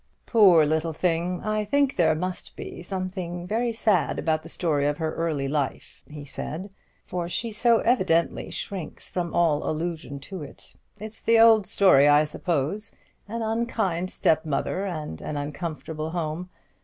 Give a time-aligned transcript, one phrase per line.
[0.25, 1.43] "Poor little thing!
[1.43, 6.25] I think there must be something sad about the story of her early life," he
[6.25, 6.73] said;
[7.05, 10.75] "for she so evidently shrinks from all allusion to it.
[10.99, 12.95] It's the old story, I suppose,
[13.27, 16.49] an unkind step mother and an uncomfortable home.